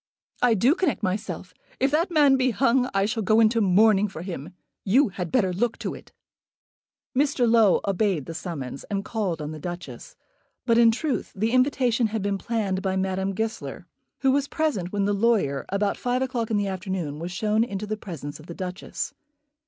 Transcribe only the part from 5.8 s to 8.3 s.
it." Mr. Low obeyed